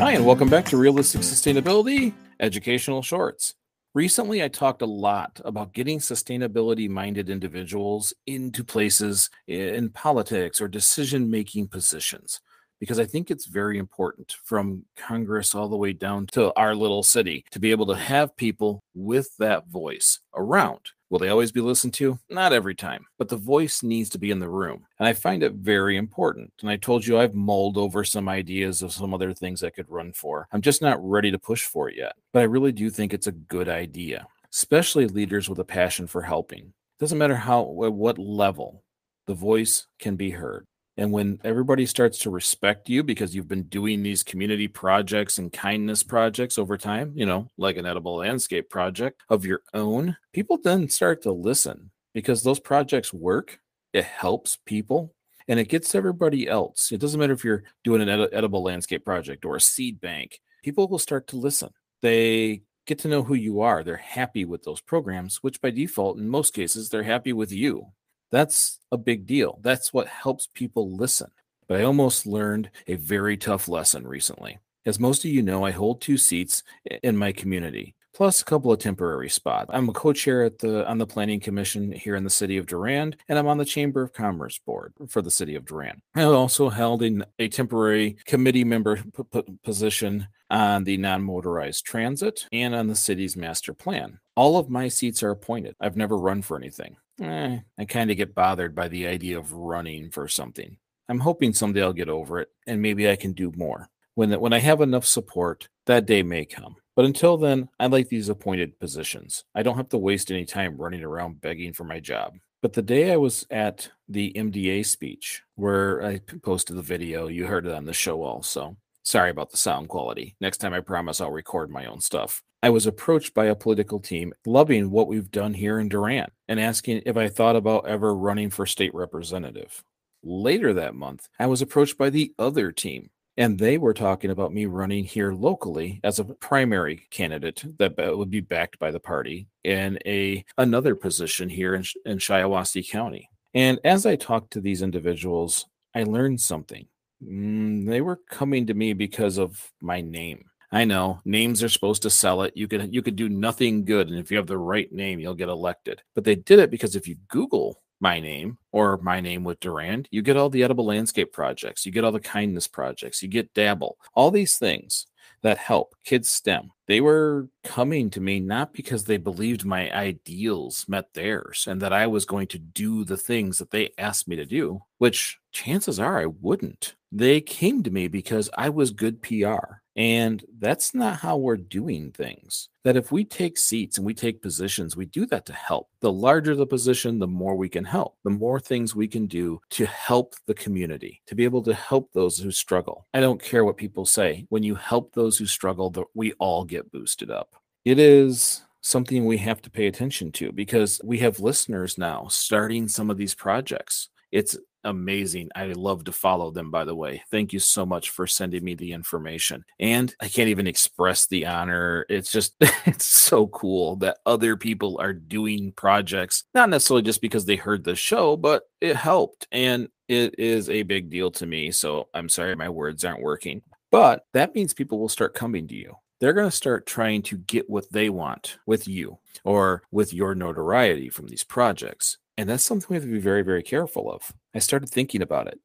Hi, 0.00 0.12
and 0.12 0.24
welcome 0.24 0.48
back 0.48 0.64
to 0.70 0.78
Realistic 0.78 1.20
Sustainability 1.20 2.14
Educational 2.40 3.02
Shorts. 3.02 3.54
Recently, 3.92 4.42
I 4.42 4.48
talked 4.48 4.80
a 4.80 4.86
lot 4.86 5.42
about 5.44 5.74
getting 5.74 5.98
sustainability 5.98 6.88
minded 6.88 7.28
individuals 7.28 8.14
into 8.26 8.64
places 8.64 9.28
in 9.46 9.90
politics 9.90 10.58
or 10.58 10.68
decision 10.68 11.30
making 11.30 11.68
positions 11.68 12.40
because 12.80 12.98
I 12.98 13.04
think 13.04 13.30
it's 13.30 13.46
very 13.46 13.78
important 13.78 14.34
from 14.42 14.84
Congress 14.96 15.54
all 15.54 15.68
the 15.68 15.76
way 15.76 15.92
down 15.92 16.26
to 16.28 16.52
our 16.54 16.74
little 16.74 17.02
city 17.02 17.44
to 17.52 17.60
be 17.60 17.70
able 17.70 17.86
to 17.86 17.94
have 17.94 18.36
people 18.36 18.82
with 18.94 19.36
that 19.38 19.68
voice 19.68 20.18
around. 20.34 20.80
Will 21.10 21.18
they 21.18 21.28
always 21.28 21.50
be 21.50 21.60
listened 21.60 21.92
to? 21.94 22.18
Not 22.28 22.52
every 22.52 22.74
time, 22.74 23.04
but 23.18 23.28
the 23.28 23.36
voice 23.36 23.82
needs 23.82 24.08
to 24.10 24.18
be 24.18 24.30
in 24.30 24.38
the 24.38 24.48
room. 24.48 24.86
And 24.98 25.08
I 25.08 25.12
find 25.12 25.42
it 25.42 25.54
very 25.54 25.96
important. 25.96 26.52
And 26.60 26.70
I 26.70 26.76
told 26.76 27.04
you 27.04 27.18
I've 27.18 27.34
mulled 27.34 27.76
over 27.76 28.04
some 28.04 28.28
ideas 28.28 28.80
of 28.80 28.92
some 28.92 29.12
other 29.12 29.34
things 29.34 29.62
I 29.62 29.70
could 29.70 29.90
run 29.90 30.12
for. 30.12 30.46
I'm 30.52 30.62
just 30.62 30.80
not 30.80 31.04
ready 31.04 31.32
to 31.32 31.38
push 31.38 31.64
for 31.64 31.88
it 31.88 31.96
yet. 31.96 32.14
But 32.32 32.40
I 32.40 32.44
really 32.44 32.70
do 32.70 32.90
think 32.90 33.12
it's 33.12 33.26
a 33.26 33.32
good 33.32 33.68
idea, 33.68 34.26
especially 34.52 35.08
leaders 35.08 35.48
with 35.48 35.58
a 35.58 35.64
passion 35.64 36.06
for 36.06 36.22
helping. 36.22 36.60
It 36.60 37.00
Doesn't 37.00 37.18
matter 37.18 37.34
how, 37.34 37.62
at 37.84 37.92
what 37.92 38.16
level, 38.18 38.84
the 39.26 39.34
voice 39.34 39.88
can 39.98 40.14
be 40.14 40.30
heard. 40.30 40.64
And 41.00 41.12
when 41.12 41.40
everybody 41.44 41.86
starts 41.86 42.18
to 42.18 42.30
respect 42.30 42.90
you 42.90 43.02
because 43.02 43.34
you've 43.34 43.48
been 43.48 43.62
doing 43.62 44.02
these 44.02 44.22
community 44.22 44.68
projects 44.68 45.38
and 45.38 45.50
kindness 45.50 46.02
projects 46.02 46.58
over 46.58 46.76
time, 46.76 47.12
you 47.14 47.24
know, 47.24 47.48
like 47.56 47.78
an 47.78 47.86
edible 47.86 48.16
landscape 48.16 48.68
project 48.68 49.22
of 49.30 49.46
your 49.46 49.62
own, 49.72 50.18
people 50.34 50.58
then 50.62 50.90
start 50.90 51.22
to 51.22 51.32
listen 51.32 51.90
because 52.12 52.42
those 52.42 52.60
projects 52.60 53.14
work. 53.14 53.60
It 53.94 54.04
helps 54.04 54.58
people 54.66 55.14
and 55.48 55.58
it 55.58 55.70
gets 55.70 55.94
everybody 55.94 56.46
else. 56.46 56.92
It 56.92 57.00
doesn't 57.00 57.18
matter 57.18 57.32
if 57.32 57.44
you're 57.44 57.64
doing 57.82 58.02
an 58.02 58.10
ed- 58.10 58.28
edible 58.34 58.62
landscape 58.62 59.02
project 59.02 59.46
or 59.46 59.56
a 59.56 59.60
seed 59.60 60.02
bank, 60.02 60.38
people 60.62 60.86
will 60.86 60.98
start 60.98 61.28
to 61.28 61.38
listen. 61.38 61.70
They 62.02 62.60
get 62.86 62.98
to 62.98 63.08
know 63.08 63.22
who 63.22 63.34
you 63.34 63.62
are. 63.62 63.82
They're 63.82 63.96
happy 63.96 64.44
with 64.44 64.64
those 64.64 64.82
programs, 64.82 65.38
which 65.38 65.62
by 65.62 65.70
default, 65.70 66.18
in 66.18 66.28
most 66.28 66.52
cases, 66.52 66.90
they're 66.90 67.04
happy 67.04 67.32
with 67.32 67.52
you 67.52 67.86
that's 68.30 68.78
a 68.92 68.96
big 68.96 69.26
deal. 69.26 69.58
That's 69.62 69.92
what 69.92 70.08
helps 70.08 70.48
people 70.54 70.94
listen. 70.96 71.30
But 71.68 71.80
I 71.80 71.84
almost 71.84 72.26
learned 72.26 72.70
a 72.86 72.96
very 72.96 73.36
tough 73.36 73.68
lesson 73.68 74.06
recently. 74.06 74.58
As 74.86 74.98
most 74.98 75.24
of 75.24 75.30
you 75.30 75.42
know, 75.42 75.64
I 75.64 75.70
hold 75.70 76.00
two 76.00 76.16
seats 76.16 76.62
in 77.02 77.16
my 77.16 77.32
community, 77.32 77.94
plus 78.14 78.40
a 78.40 78.44
couple 78.44 78.72
of 78.72 78.78
temporary 78.78 79.28
spots. 79.28 79.70
I'm 79.72 79.88
a 79.88 79.92
co-chair 79.92 80.42
at 80.42 80.58
the 80.58 80.88
on 80.88 80.98
the 80.98 81.06
Planning 81.06 81.38
Commission 81.38 81.92
here 81.92 82.16
in 82.16 82.24
the 82.24 82.30
city 82.30 82.56
of 82.56 82.66
Durand, 82.66 83.16
and 83.28 83.38
I'm 83.38 83.46
on 83.46 83.58
the 83.58 83.64
Chamber 83.64 84.02
of 84.02 84.14
Commerce 84.14 84.58
board 84.58 84.94
for 85.08 85.20
the 85.22 85.30
city 85.30 85.54
of 85.54 85.66
Durand. 85.66 86.00
I 86.14 86.22
also 86.22 86.70
held 86.70 87.02
in 87.02 87.24
a 87.38 87.48
temporary 87.48 88.16
committee 88.24 88.64
member 88.64 88.96
p- 88.96 89.22
p- 89.30 89.58
position 89.62 90.26
on 90.48 90.82
the 90.84 90.96
non-motorized 90.96 91.84
transit 91.84 92.46
and 92.50 92.74
on 92.74 92.88
the 92.88 92.96
city's 92.96 93.36
master 93.36 93.74
plan. 93.74 94.18
All 94.34 94.56
of 94.56 94.70
my 94.70 94.88
seats 94.88 95.22
are 95.22 95.30
appointed. 95.30 95.76
I've 95.78 95.96
never 95.96 96.16
run 96.16 96.42
for 96.42 96.56
anything 96.56 96.96
eh, 97.20 97.58
I 97.78 97.84
kind 97.84 98.10
of 98.10 98.16
get 98.16 98.34
bothered 98.34 98.74
by 98.74 98.88
the 98.88 99.06
idea 99.06 99.38
of 99.38 99.52
running 99.52 100.10
for 100.10 100.28
something. 100.28 100.76
I'm 101.08 101.20
hoping 101.20 101.52
someday 101.52 101.82
I'll 101.82 101.92
get 101.92 102.08
over 102.08 102.40
it 102.40 102.48
and 102.66 102.80
maybe 102.80 103.10
I 103.10 103.16
can 103.16 103.32
do 103.32 103.52
more. 103.56 103.88
When, 104.14 104.32
when 104.40 104.52
I 104.52 104.58
have 104.58 104.80
enough 104.80 105.06
support, 105.06 105.68
that 105.86 106.06
day 106.06 106.22
may 106.22 106.44
come. 106.44 106.76
But 106.94 107.04
until 107.04 107.36
then, 107.36 107.68
I 107.78 107.86
like 107.86 108.08
these 108.08 108.28
appointed 108.28 108.78
positions. 108.78 109.44
I 109.54 109.62
don't 109.62 109.76
have 109.76 109.88
to 109.90 109.98
waste 109.98 110.30
any 110.30 110.44
time 110.44 110.76
running 110.76 111.02
around 111.02 111.40
begging 111.40 111.72
for 111.72 111.84
my 111.84 112.00
job. 112.00 112.34
But 112.62 112.74
the 112.74 112.82
day 112.82 113.10
I 113.10 113.16
was 113.16 113.46
at 113.50 113.88
the 114.08 114.32
MDA 114.36 114.84
speech, 114.84 115.42
where 115.54 116.04
I 116.04 116.20
posted 116.42 116.76
the 116.76 116.82
video, 116.82 117.28
you 117.28 117.46
heard 117.46 117.66
it 117.66 117.72
on 117.72 117.86
the 117.86 117.94
show 117.94 118.22
also. 118.22 118.76
Sorry 119.02 119.30
about 119.30 119.50
the 119.50 119.56
sound 119.56 119.88
quality. 119.88 120.36
Next 120.40 120.58
time, 120.58 120.74
I 120.74 120.80
promise 120.80 121.20
I'll 121.20 121.30
record 121.30 121.70
my 121.70 121.86
own 121.86 122.00
stuff. 122.00 122.42
I 122.62 122.70
was 122.70 122.86
approached 122.86 123.32
by 123.32 123.46
a 123.46 123.54
political 123.54 123.98
team 123.98 124.34
loving 124.44 124.90
what 124.90 125.08
we've 125.08 125.30
done 125.30 125.54
here 125.54 125.80
in 125.80 125.88
Durand 125.88 126.30
and 126.46 126.60
asking 126.60 127.02
if 127.06 127.16
I 127.16 127.28
thought 127.28 127.56
about 127.56 127.88
ever 127.88 128.14
running 128.14 128.50
for 128.50 128.66
state 128.66 128.94
representative. 128.94 129.82
Later 130.22 130.74
that 130.74 130.94
month, 130.94 131.28
I 131.38 131.46
was 131.46 131.62
approached 131.62 131.96
by 131.96 132.10
the 132.10 132.34
other 132.38 132.70
team, 132.70 133.08
and 133.38 133.58
they 133.58 133.78
were 133.78 133.94
talking 133.94 134.30
about 134.30 134.52
me 134.52 134.66
running 134.66 135.04
here 135.04 135.32
locally 135.32 136.00
as 136.04 136.18
a 136.18 136.24
primary 136.24 137.06
candidate 137.10 137.64
that 137.78 137.96
would 137.96 138.28
be 138.28 138.40
backed 138.40 138.78
by 138.78 138.90
the 138.90 139.00
party 139.00 139.48
in 139.64 139.98
a 140.04 140.44
another 140.58 140.94
position 140.94 141.48
here 141.48 141.74
in, 141.74 141.84
in 142.04 142.18
Shiawassee 142.18 142.90
County. 142.90 143.30
And 143.54 143.80
as 143.82 144.04
I 144.04 144.16
talked 144.16 144.52
to 144.52 144.60
these 144.60 144.82
individuals, 144.82 145.64
I 145.94 146.02
learned 146.02 146.42
something. 146.42 146.86
Mm, 147.24 147.86
they 147.86 148.00
were 148.00 148.20
coming 148.30 148.66
to 148.66 148.74
me 148.74 148.92
because 148.92 149.38
of 149.38 149.70
my 149.80 150.00
name. 150.00 150.44
I 150.72 150.84
know 150.84 151.20
names 151.24 151.62
are 151.62 151.68
supposed 151.68 152.02
to 152.02 152.10
sell 152.10 152.42
it. 152.42 152.56
You 152.56 152.68
could 152.68 152.94
you 152.94 153.02
could 153.02 153.16
do 153.16 153.28
nothing 153.28 153.84
good, 153.84 154.08
and 154.08 154.18
if 154.18 154.30
you 154.30 154.36
have 154.36 154.46
the 154.46 154.58
right 154.58 154.90
name, 154.92 155.18
you'll 155.18 155.34
get 155.34 155.48
elected. 155.48 156.02
But 156.14 156.24
they 156.24 156.36
did 156.36 156.60
it 156.60 156.70
because 156.70 156.94
if 156.96 157.08
you 157.08 157.16
Google 157.28 157.82
my 158.00 158.20
name 158.20 158.56
or 158.72 158.98
my 158.98 159.20
name 159.20 159.44
with 159.44 159.60
Durand, 159.60 160.08
you 160.10 160.22
get 160.22 160.36
all 160.36 160.48
the 160.48 160.62
edible 160.62 160.86
landscape 160.86 161.32
projects, 161.32 161.84
you 161.84 161.92
get 161.92 162.04
all 162.04 162.12
the 162.12 162.20
kindness 162.20 162.68
projects, 162.68 163.22
you 163.22 163.28
get 163.28 163.52
Dabble, 163.52 163.96
all 164.14 164.30
these 164.30 164.56
things 164.58 165.06
that 165.42 165.58
help 165.58 165.94
kids 166.04 166.30
STEM. 166.30 166.70
They 166.86 167.00
were 167.00 167.48
coming 167.64 168.10
to 168.10 168.20
me 168.20 168.40
not 168.40 168.72
because 168.72 169.04
they 169.04 169.16
believed 169.16 169.64
my 169.64 169.90
ideals 169.92 170.84
met 170.88 171.12
theirs 171.14 171.66
and 171.68 171.80
that 171.82 171.92
I 171.92 172.06
was 172.06 172.24
going 172.24 172.46
to 172.48 172.58
do 172.58 173.04
the 173.04 173.16
things 173.16 173.58
that 173.58 173.70
they 173.70 173.90
asked 173.98 174.28
me 174.28 174.36
to 174.36 174.44
do, 174.44 174.82
which 174.98 175.38
chances 175.52 175.98
are 175.98 176.20
I 176.20 176.26
wouldn't. 176.26 176.94
They 177.12 177.40
came 177.40 177.82
to 177.82 177.90
me 177.90 178.08
because 178.08 178.48
I 178.56 178.68
was 178.68 178.90
good 178.90 179.22
PR. 179.22 179.80
And 179.96 180.42
that's 180.58 180.94
not 180.94 181.18
how 181.18 181.36
we're 181.36 181.56
doing 181.56 182.12
things. 182.12 182.68
That 182.84 182.96
if 182.96 183.12
we 183.12 183.24
take 183.24 183.58
seats 183.58 183.98
and 183.98 184.06
we 184.06 184.14
take 184.14 184.40
positions, 184.40 184.96
we 184.96 185.04
do 185.04 185.26
that 185.26 185.44
to 185.46 185.52
help. 185.52 185.88
The 186.00 186.12
larger 186.12 186.54
the 186.54 186.66
position, 186.66 187.18
the 187.18 187.26
more 187.26 187.56
we 187.56 187.68
can 187.68 187.84
help, 187.84 188.16
the 188.24 188.30
more 188.30 188.60
things 188.60 188.94
we 188.94 189.08
can 189.08 189.26
do 189.26 189.60
to 189.70 189.86
help 189.86 190.34
the 190.46 190.54
community, 190.54 191.20
to 191.26 191.34
be 191.34 191.44
able 191.44 191.62
to 191.64 191.74
help 191.74 192.10
those 192.12 192.38
who 192.38 192.50
struggle. 192.50 193.06
I 193.12 193.20
don't 193.20 193.42
care 193.42 193.64
what 193.64 193.76
people 193.76 194.06
say. 194.06 194.46
When 194.48 194.62
you 194.62 194.74
help 194.76 195.12
those 195.12 195.36
who 195.36 195.46
struggle, 195.46 195.94
we 196.14 196.32
all 196.34 196.64
get 196.64 196.92
boosted 196.92 197.30
up. 197.30 197.56
It 197.84 197.98
is 197.98 198.62
something 198.82 199.26
we 199.26 199.38
have 199.38 199.60
to 199.62 199.70
pay 199.70 199.86
attention 199.86 200.32
to 200.32 200.52
because 200.52 201.00
we 201.04 201.18
have 201.18 201.40
listeners 201.40 201.98
now 201.98 202.26
starting 202.28 202.88
some 202.88 203.10
of 203.10 203.18
these 203.18 203.34
projects. 203.34 204.08
It's 204.32 204.56
amazing. 204.84 205.50
I 205.54 205.66
love 205.66 206.04
to 206.04 206.12
follow 206.12 206.50
them, 206.50 206.70
by 206.70 206.84
the 206.84 206.94
way. 206.94 207.22
Thank 207.30 207.52
you 207.52 207.58
so 207.58 207.84
much 207.84 208.10
for 208.10 208.26
sending 208.26 208.64
me 208.64 208.74
the 208.74 208.92
information. 208.92 209.64
And 209.78 210.14
I 210.20 210.28
can't 210.28 210.48
even 210.48 210.66
express 210.66 211.26
the 211.26 211.46
honor. 211.46 212.06
It's 212.08 212.30
just, 212.30 212.54
it's 212.86 213.06
so 213.06 213.46
cool 213.48 213.96
that 213.96 214.18
other 214.26 214.56
people 214.56 214.98
are 215.00 215.12
doing 215.12 215.72
projects, 215.72 216.44
not 216.54 216.68
necessarily 216.68 217.02
just 217.02 217.20
because 217.20 217.44
they 217.44 217.56
heard 217.56 217.84
the 217.84 217.94
show, 217.94 218.36
but 218.36 218.64
it 218.80 218.96
helped. 218.96 219.46
And 219.52 219.88
it 220.08 220.38
is 220.38 220.68
a 220.68 220.82
big 220.82 221.10
deal 221.10 221.30
to 221.32 221.46
me. 221.46 221.70
So 221.70 222.08
I'm 222.14 222.28
sorry 222.28 222.56
my 222.56 222.68
words 222.68 223.04
aren't 223.04 223.22
working. 223.22 223.62
But 223.90 224.24
that 224.34 224.54
means 224.54 224.72
people 224.72 224.98
will 224.98 225.08
start 225.08 225.34
coming 225.34 225.66
to 225.68 225.74
you 225.74 225.96
they're 226.20 226.34
going 226.34 226.50
to 226.50 226.56
start 226.56 226.86
trying 226.86 227.22
to 227.22 227.38
get 227.38 227.68
what 227.68 227.90
they 227.90 228.10
want 228.10 228.58
with 228.66 228.86
you 228.86 229.18
or 229.42 229.82
with 229.90 230.12
your 230.12 230.34
notoriety 230.34 231.08
from 231.08 231.26
these 231.26 231.44
projects. 231.44 232.18
And 232.36 232.48
that's 232.48 232.64
something 232.64 232.86
we 232.88 232.96
have 232.96 233.04
to 233.04 233.10
be 233.10 233.18
very, 233.18 233.42
very 233.42 233.62
careful 233.62 234.10
of. 234.10 234.32
I 234.54 234.60
started 234.60 234.88
thinking 234.88 235.22
about 235.22 235.46
it. 235.46 235.60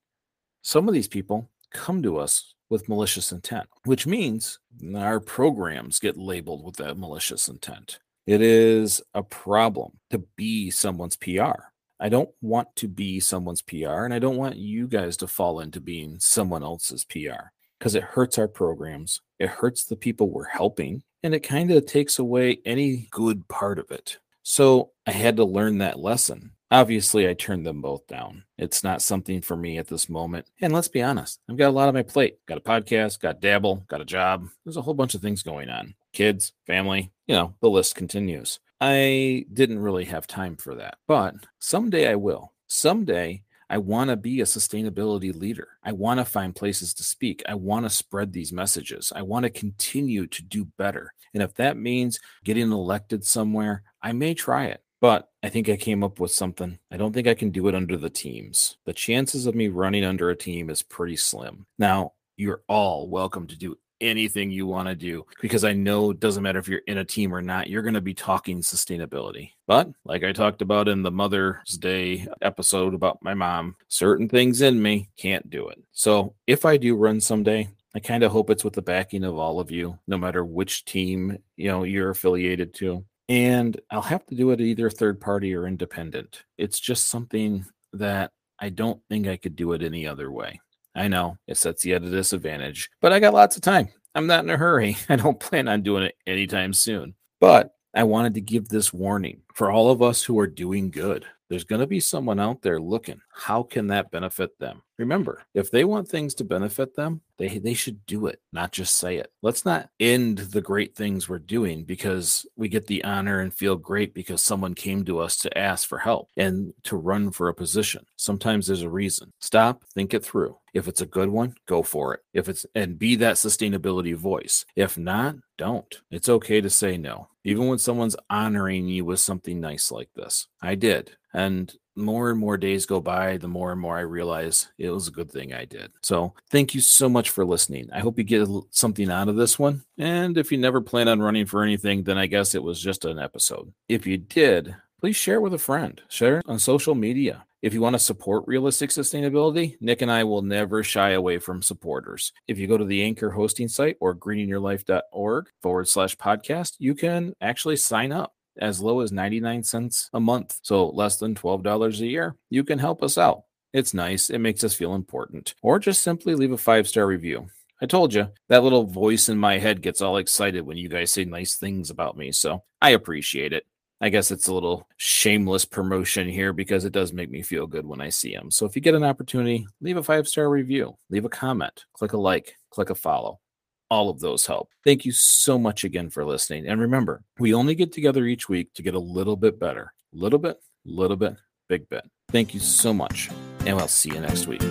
Some 0.61 0.87
of 0.87 0.93
these 0.93 1.07
people 1.07 1.49
come 1.71 2.01
to 2.03 2.17
us 2.17 2.53
with 2.69 2.89
malicious 2.89 3.31
intent, 3.31 3.67
which 3.85 4.07
means 4.07 4.59
our 4.95 5.19
programs 5.19 5.99
get 5.99 6.17
labeled 6.17 6.65
with 6.65 6.75
that 6.77 6.97
malicious 6.97 7.47
intent. 7.47 7.99
It 8.25 8.41
is 8.41 9.01
a 9.13 9.21
problem 9.21 9.99
to 10.09 10.19
be 10.35 10.71
someone's 10.71 11.15
PR. 11.15 11.69
I 11.99 12.09
don't 12.09 12.31
want 12.41 12.75
to 12.77 12.87
be 12.87 13.19
someone's 13.19 13.61
PR, 13.61 14.03
and 14.03 14.13
I 14.13 14.19
don't 14.19 14.37
want 14.37 14.57
you 14.57 14.87
guys 14.87 15.15
to 15.17 15.27
fall 15.27 15.59
into 15.59 15.79
being 15.79 16.17
someone 16.19 16.63
else's 16.63 17.05
PR 17.05 17.51
because 17.79 17.95
it 17.95 18.03
hurts 18.03 18.37
our 18.37 18.47
programs. 18.47 19.21
It 19.39 19.49
hurts 19.49 19.85
the 19.85 19.95
people 19.95 20.29
we're 20.29 20.45
helping, 20.45 21.03
and 21.23 21.33
it 21.35 21.41
kind 21.41 21.71
of 21.71 21.85
takes 21.85 22.19
away 22.19 22.59
any 22.65 23.07
good 23.11 23.47
part 23.47 23.79
of 23.79 23.91
it. 23.91 24.17
So 24.43 24.91
I 25.07 25.11
had 25.11 25.37
to 25.37 25.45
learn 25.45 25.77
that 25.77 25.99
lesson 25.99 26.51
Obviously, 26.71 27.29
I 27.29 27.33
turned 27.33 27.65
them 27.65 27.81
both 27.81 28.07
down. 28.07 28.43
It's 28.57 28.83
not 28.83 29.01
something 29.01 29.41
for 29.41 29.55
me 29.55 29.77
at 29.77 29.87
this 29.87 30.09
moment. 30.09 30.47
And 30.61 30.73
let's 30.73 30.87
be 30.87 31.03
honest, 31.03 31.39
I've 31.49 31.57
got 31.57 31.69
a 31.69 31.71
lot 31.71 31.87
on 31.87 31.93
my 31.93 32.03
plate. 32.03 32.39
Got 32.47 32.57
a 32.57 32.61
podcast, 32.61 33.19
got 33.19 33.39
Dabble, 33.39 33.85
got 33.87 34.01
a 34.01 34.05
job. 34.05 34.47
There's 34.63 34.77
a 34.77 34.81
whole 34.81 34.95
bunch 34.95 35.13
of 35.13 35.21
things 35.21 35.43
going 35.43 35.69
on 35.69 35.93
kids, 36.15 36.53
family, 36.65 37.11
you 37.27 37.35
know, 37.35 37.53
the 37.61 37.69
list 37.69 37.93
continues. 37.93 38.59
I 38.81 39.45
didn't 39.53 39.79
really 39.79 40.05
have 40.05 40.25
time 40.25 40.55
for 40.55 40.75
that, 40.75 40.97
but 41.07 41.35
someday 41.59 42.09
I 42.09 42.15
will. 42.15 42.53
Someday 42.67 43.43
I 43.69 43.77
want 43.79 44.09
to 44.09 44.15
be 44.15 44.41
a 44.41 44.45
sustainability 44.45 45.35
leader. 45.35 45.67
I 45.83 45.91
want 45.91 46.19
to 46.19 46.25
find 46.25 46.55
places 46.55 46.93
to 46.95 47.03
speak. 47.03 47.43
I 47.47 47.55
want 47.55 47.85
to 47.85 47.89
spread 47.89 48.31
these 48.31 48.53
messages. 48.53 49.11
I 49.15 49.23
want 49.23 49.43
to 49.43 49.49
continue 49.49 50.27
to 50.27 50.43
do 50.43 50.65
better. 50.77 51.13
And 51.33 51.43
if 51.43 51.53
that 51.55 51.77
means 51.77 52.19
getting 52.43 52.71
elected 52.71 53.25
somewhere, 53.25 53.83
I 54.01 54.13
may 54.13 54.33
try 54.33 54.65
it. 54.65 54.81
But 55.05 55.29
I 55.43 55.49
think 55.49 55.69
I 55.69 55.75
came 55.75 56.03
up 56.03 56.19
with 56.19 56.31
something. 56.31 56.79
I 56.89 56.97
don't 56.97 57.13
think 57.13 57.27
I 57.27 57.35
can 57.35 57.51
do 57.51 57.67
it 57.67 57.75
under 57.75 57.95
the 57.95 58.09
teams. 58.09 58.77
The 58.87 58.93
chances 58.93 59.45
of 59.45 59.53
me 59.53 59.67
running 59.67 60.03
under 60.03 60.31
a 60.31 60.35
team 60.35 60.67
is 60.71 60.81
pretty 60.81 61.15
slim. 61.15 61.67
Now, 61.77 62.13
you're 62.37 62.63
all 62.67 63.07
welcome 63.07 63.45
to 63.45 63.55
do 63.55 63.77
anything 64.01 64.49
you 64.49 64.65
want 64.65 64.87
to 64.87 64.95
do 64.95 65.23
because 65.43 65.63
I 65.63 65.73
know 65.73 66.09
it 66.09 66.19
doesn't 66.19 66.41
matter 66.41 66.57
if 66.57 66.67
you're 66.67 66.81
in 66.87 66.97
a 66.97 67.05
team 67.05 67.35
or 67.35 67.43
not, 67.43 67.69
you're 67.69 67.83
going 67.83 67.93
to 67.93 68.01
be 68.01 68.15
talking 68.15 68.61
sustainability. 68.61 69.51
But 69.67 69.91
like 70.05 70.23
I 70.23 70.31
talked 70.31 70.63
about 70.63 70.87
in 70.87 71.03
the 71.03 71.11
Mother's 71.11 71.77
Day 71.77 72.27
episode 72.41 72.95
about 72.95 73.21
my 73.21 73.35
mom, 73.35 73.75
certain 73.87 74.27
things 74.27 74.61
in 74.61 74.81
me 74.81 75.11
can't 75.17 75.47
do 75.51 75.67
it. 75.67 75.83
So 75.91 76.33
if 76.47 76.65
I 76.65 76.77
do 76.77 76.95
run 76.95 77.21
someday, 77.21 77.69
I 77.93 77.99
kind 77.99 78.23
of 78.23 78.31
hope 78.31 78.49
it's 78.49 78.63
with 78.63 78.73
the 78.73 78.81
backing 78.81 79.23
of 79.23 79.37
all 79.37 79.59
of 79.59 79.69
you, 79.69 79.99
no 80.07 80.17
matter 80.17 80.43
which 80.43 80.83
team, 80.83 81.37
you 81.57 81.67
know, 81.67 81.83
you're 81.83 82.09
affiliated 82.09 82.73
to. 82.77 83.05
And 83.27 83.79
I'll 83.89 84.01
have 84.01 84.25
to 84.27 84.35
do 84.35 84.51
it 84.51 84.61
either 84.61 84.89
third 84.89 85.19
party 85.19 85.55
or 85.55 85.67
independent. 85.67 86.43
It's 86.57 86.79
just 86.79 87.09
something 87.09 87.65
that 87.93 88.31
I 88.59 88.69
don't 88.69 89.01
think 89.09 89.27
I 89.27 89.37
could 89.37 89.55
do 89.55 89.73
it 89.73 89.81
any 89.81 90.05
other 90.05 90.31
way. 90.31 90.59
I 90.95 91.07
know 91.07 91.37
it 91.47 91.57
sets 91.57 91.83
you 91.83 91.95
at 91.95 92.03
a 92.03 92.09
disadvantage, 92.09 92.89
but 93.01 93.11
I 93.11 93.19
got 93.19 93.33
lots 93.33 93.55
of 93.55 93.61
time. 93.61 93.89
I'm 94.13 94.27
not 94.27 94.43
in 94.43 94.49
a 94.49 94.57
hurry. 94.57 94.95
I 95.09 95.15
don't 95.15 95.39
plan 95.39 95.67
on 95.67 95.81
doing 95.81 96.03
it 96.03 96.15
anytime 96.25 96.73
soon. 96.73 97.15
But 97.39 97.71
I 97.93 98.03
wanted 98.03 98.33
to 98.35 98.41
give 98.41 98.69
this 98.69 98.93
warning 98.93 99.41
for 99.53 99.71
all 99.71 99.89
of 99.89 100.01
us 100.01 100.23
who 100.23 100.39
are 100.39 100.47
doing 100.47 100.91
good. 100.91 101.25
There's 101.49 101.63
going 101.63 101.81
to 101.81 101.87
be 101.87 101.99
someone 101.99 102.39
out 102.39 102.61
there 102.61 102.79
looking. 102.79 103.21
How 103.31 103.63
can 103.63 103.87
that 103.87 104.11
benefit 104.11 104.57
them? 104.59 104.81
Remember, 104.97 105.43
if 105.53 105.71
they 105.71 105.83
want 105.83 106.07
things 106.07 106.33
to 106.35 106.45
benefit 106.45 106.95
them, 106.95 107.21
they 107.37 107.57
they 107.57 107.73
should 107.73 108.05
do 108.05 108.27
it, 108.27 108.39
not 108.53 108.71
just 108.71 108.97
say 108.97 109.17
it. 109.17 109.31
Let's 109.41 109.65
not 109.65 109.89
end 109.99 110.37
the 110.37 110.61
great 110.61 110.95
things 110.95 111.27
we're 111.27 111.39
doing 111.39 111.83
because 111.83 112.45
we 112.55 112.69
get 112.69 112.87
the 112.87 113.03
honor 113.03 113.41
and 113.41 113.53
feel 113.53 113.75
great 113.75 114.13
because 114.13 114.41
someone 114.41 114.73
came 114.73 115.03
to 115.05 115.19
us 115.19 115.37
to 115.39 115.57
ask 115.57 115.87
for 115.87 115.97
help 115.97 116.29
and 116.37 116.73
to 116.83 116.95
run 116.95 117.31
for 117.31 117.49
a 117.49 117.53
position. 117.53 118.05
Sometimes 118.15 118.67
there's 118.67 118.83
a 118.83 118.89
reason. 118.89 119.33
Stop, 119.39 119.83
think 119.93 120.13
it 120.13 120.23
through. 120.23 120.57
If 120.73 120.87
it's 120.87 121.01
a 121.01 121.05
good 121.05 121.29
one, 121.29 121.55
go 121.67 121.83
for 121.83 122.13
it. 122.13 122.21
If 122.33 122.47
it's 122.47 122.65
and 122.73 122.97
be 122.97 123.15
that 123.17 123.35
sustainability 123.35 124.15
voice. 124.15 124.65
If 124.75 124.97
not, 124.97 125.35
don't. 125.57 126.01
It's 126.09 126.29
okay 126.29 126.61
to 126.61 126.69
say 126.69 126.97
no. 126.97 127.29
Even 127.43 127.67
when 127.67 127.77
someone's 127.77 128.15
honoring 128.29 128.87
you 128.87 129.05
with 129.05 129.19
something 129.19 129.59
nice 129.59 129.91
like 129.91 130.09
this. 130.15 130.47
I 130.61 130.75
did. 130.75 131.11
And 131.35 131.73
more 131.95 132.29
and 132.29 132.39
more 132.39 132.57
days 132.57 132.85
go 132.85 133.01
by, 133.01 133.37
the 133.37 133.47
more 133.47 133.71
and 133.71 133.79
more 133.79 133.97
I 133.97 134.01
realize 134.01 134.69
it 134.77 134.89
was 134.89 135.07
a 135.07 135.11
good 135.11 135.29
thing 135.29 135.53
I 135.53 135.65
did. 135.65 135.91
So, 136.01 136.33
thank 136.49 136.73
you 136.73 136.81
so 136.81 137.09
much 137.09 137.29
for 137.29 137.45
listening. 137.45 137.89
I 137.91 137.99
hope 137.99 138.17
you 138.17 138.23
get 138.23 138.47
something 138.71 139.11
out 139.11 139.27
of 139.27 139.35
this 139.35 139.59
one. 139.59 139.83
And 139.97 140.37
if 140.37 140.51
you 140.51 140.57
never 140.57 140.81
plan 140.81 141.07
on 141.07 141.21
running 141.21 141.45
for 141.45 141.61
anything, 141.61 142.03
then 142.03 142.17
I 142.17 142.27
guess 142.27 142.55
it 142.55 142.63
was 142.63 142.81
just 142.81 143.05
an 143.05 143.19
episode. 143.19 143.73
If 143.89 144.07
you 144.07 144.17
did, 144.17 144.75
please 144.99 145.15
share 145.15 145.41
with 145.41 145.53
a 145.53 145.57
friend, 145.57 146.01
share 146.07 146.41
on 146.45 146.57
social 146.57 146.95
media. 146.95 147.45
If 147.65 147.73
you 147.73 147.81
want 147.81 147.95
to 147.95 147.99
support 147.99 148.43
realistic 148.45 148.91
sustainability, 148.91 149.75
Nick 149.81 150.03
and 150.03 150.11
I 150.11 150.23
will 150.23 150.43
never 150.43 150.83
shy 150.83 151.13
away 151.13 151.39
from 151.39 151.63
supporters. 151.63 152.31
If 152.47 152.59
you 152.59 152.67
go 152.67 152.77
to 152.77 152.85
the 152.85 153.01
Anchor 153.03 153.31
hosting 153.31 153.67
site 153.67 153.97
or 153.99 154.13
greeningyourlife.org 154.13 155.47
forward 155.63 155.87
slash 155.87 156.15
podcast, 156.15 156.75
you 156.77 156.93
can 156.93 157.33
actually 157.41 157.77
sign 157.77 158.11
up 158.11 158.34
as 158.59 158.81
low 158.81 159.01
as 159.01 159.11
99 159.11 159.63
cents 159.63 160.09
a 160.13 160.19
month. 160.19 160.59
So 160.61 160.89
less 160.89 161.17
than 161.17 161.35
$12 161.35 161.99
a 161.99 162.05
year. 162.05 162.35
You 162.49 162.63
can 162.63 162.79
help 162.79 163.03
us 163.03 163.17
out. 163.17 163.43
It's 163.73 163.93
nice. 163.93 164.29
It 164.29 164.39
makes 164.39 164.63
us 164.63 164.73
feel 164.73 164.95
important. 164.95 165.53
Or 165.61 165.79
just 165.79 166.01
simply 166.01 166.35
leave 166.35 166.51
a 166.51 166.57
five 166.57 166.87
star 166.87 167.05
review. 167.05 167.47
I 167.81 167.85
told 167.85 168.13
you 168.13 168.29
that 168.47 168.63
little 168.63 168.85
voice 168.85 169.27
in 169.27 169.37
my 169.37 169.57
head 169.57 169.81
gets 169.81 170.01
all 170.01 170.17
excited 170.17 170.61
when 170.65 170.77
you 170.77 170.87
guys 170.87 171.11
say 171.11 171.25
nice 171.25 171.55
things 171.55 171.89
about 171.89 172.17
me. 172.17 172.31
So 172.31 172.63
I 172.81 172.91
appreciate 172.91 173.51
it. 173.51 173.65
I 174.01 174.09
guess 174.09 174.31
it's 174.31 174.47
a 174.47 174.53
little 174.53 174.87
shameless 174.97 175.65
promotion 175.65 176.29
here 176.29 176.53
because 176.53 176.85
it 176.85 176.93
does 176.93 177.13
make 177.13 177.29
me 177.29 177.41
feel 177.41 177.67
good 177.67 177.85
when 177.85 178.01
I 178.01 178.09
see 178.09 178.33
them. 178.33 178.51
So 178.51 178.65
if 178.65 178.75
you 178.75 178.81
get 178.81 178.95
an 178.95 179.03
opportunity, 179.03 179.67
leave 179.81 179.97
a 179.97 180.03
five 180.03 180.27
star 180.27 180.49
review, 180.49 180.95
leave 181.09 181.25
a 181.25 181.29
comment, 181.29 181.85
click 181.93 182.13
a 182.13 182.17
like, 182.17 182.55
click 182.71 182.89
a 182.89 182.95
follow 182.95 183.39
all 183.89 184.09
of 184.09 184.19
those 184.19 184.45
help. 184.45 184.69
Thank 184.83 185.05
you 185.05 185.11
so 185.11 185.57
much 185.57 185.83
again 185.83 186.09
for 186.09 186.25
listening. 186.25 186.67
And 186.67 186.81
remember, 186.81 187.23
we 187.39 187.53
only 187.53 187.75
get 187.75 187.91
together 187.91 188.25
each 188.25 188.49
week 188.49 188.73
to 188.73 188.81
get 188.81 188.95
a 188.95 188.99
little 188.99 189.35
bit 189.35 189.59
better. 189.59 189.93
Little 190.13 190.39
bit, 190.39 190.57
little 190.85 191.17
bit, 191.17 191.35
big 191.67 191.87
bit. 191.89 192.03
Thank 192.29 192.53
you 192.53 192.59
so 192.59 192.93
much. 192.93 193.29
And 193.65 193.79
I'll 193.79 193.87
see 193.87 194.11
you 194.11 194.19
next 194.19 194.47
week. 194.47 194.61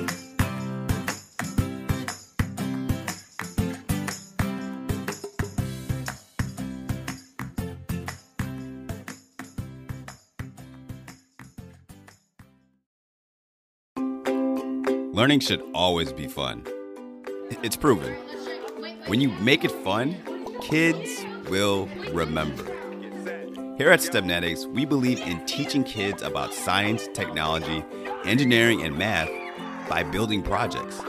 Learning 15.14 15.38
should 15.38 15.62
always 15.74 16.12
be 16.12 16.26
fun. 16.26 16.64
It's 17.62 17.76
proven. 17.76 18.14
When 19.06 19.20
you 19.20 19.28
make 19.28 19.64
it 19.64 19.70
fun, 19.70 20.16
kids 20.62 21.26
will 21.50 21.90
remember. 22.12 22.64
Here 23.76 23.90
at 23.90 24.00
STEMnetics, 24.00 24.66
we 24.72 24.86
believe 24.86 25.20
in 25.20 25.44
teaching 25.44 25.84
kids 25.84 26.22
about 26.22 26.54
science, 26.54 27.06
technology, 27.12 27.84
engineering, 28.24 28.82
and 28.82 28.96
math 28.96 29.28
by 29.90 30.04
building 30.04 30.42
projects. 30.42 31.02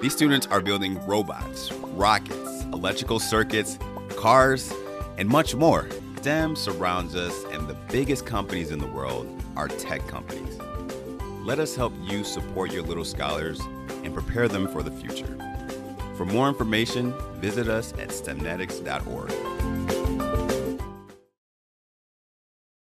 These 0.00 0.14
students 0.14 0.46
are 0.46 0.62
building 0.62 1.04
robots, 1.06 1.70
rockets, 1.72 2.62
electrical 2.72 3.18
circuits, 3.18 3.78
cars, 4.16 4.72
and 5.18 5.28
much 5.28 5.54
more. 5.54 5.86
STEM 6.16 6.56
surrounds 6.56 7.14
us, 7.14 7.44
and 7.52 7.68
the 7.68 7.76
biggest 7.90 8.24
companies 8.24 8.70
in 8.70 8.78
the 8.78 8.86
world 8.86 9.28
are 9.54 9.68
tech 9.68 10.06
companies. 10.06 10.58
Let 11.42 11.58
us 11.58 11.76
help 11.76 11.92
you 12.00 12.24
support 12.24 12.72
your 12.72 12.84
little 12.84 13.04
scholars 13.04 13.60
and 14.02 14.14
prepare 14.14 14.48
them 14.48 14.66
for 14.66 14.82
the 14.82 14.90
future. 14.90 15.34
For 16.18 16.24
more 16.24 16.48
information, 16.48 17.14
visit 17.40 17.68
us 17.68 17.92
at 17.92 18.08
stemnetics.org. 18.08 19.47